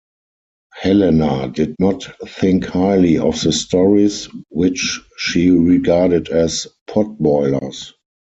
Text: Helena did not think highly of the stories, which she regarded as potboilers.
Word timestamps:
Helena 0.73 1.47
did 1.53 1.75
not 1.77 2.07
think 2.27 2.65
highly 2.65 3.19
of 3.19 3.39
the 3.43 3.51
stories, 3.51 4.29
which 4.49 4.99
she 5.19 5.51
regarded 5.51 6.29
as 6.29 6.65
potboilers. 6.89 7.93